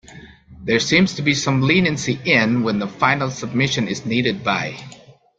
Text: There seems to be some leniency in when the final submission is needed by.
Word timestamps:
There 0.63 0.79
seems 0.79 1.13
to 1.13 1.21
be 1.21 1.35
some 1.35 1.61
leniency 1.61 2.19
in 2.25 2.63
when 2.63 2.79
the 2.79 2.87
final 2.87 3.29
submission 3.29 3.87
is 3.87 4.03
needed 4.03 4.43
by. 4.43 4.77